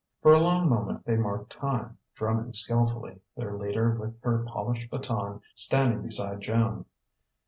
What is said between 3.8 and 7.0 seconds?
with her polished baton standing beside Joan.